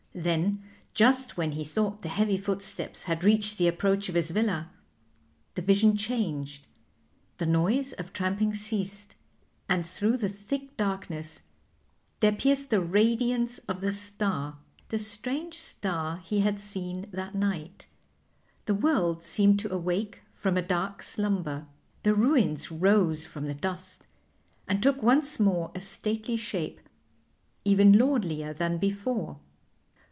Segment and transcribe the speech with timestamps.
[0.13, 0.61] Then,
[0.93, 4.69] just when he thought the heavy footsteps had reached the approach of his villa,
[5.55, 6.67] the vision changed.
[7.37, 9.15] The noise of tramping ceased,
[9.69, 11.43] and through the thick darkness
[12.19, 14.57] there pierced the radiance of the star:
[14.89, 17.87] the strange star he had seen that night.
[18.65, 21.67] The world seemed to awake from a dark slumber.
[22.03, 24.07] The ruins rose from the dust
[24.67, 26.81] and took once more a stately shape,
[27.63, 29.39] even lordlier than before.